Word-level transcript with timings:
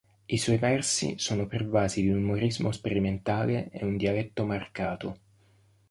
I 0.25 0.37
suoi 0.39 0.57
versi 0.57 1.19
sono 1.19 1.45
pervasi 1.45 2.01
di 2.01 2.09
un 2.09 2.23
umorismo 2.23 2.71
sperimentale 2.71 3.69
e 3.69 3.85
un 3.85 3.97
dialetto 3.97 4.45
marcato. 4.47 5.19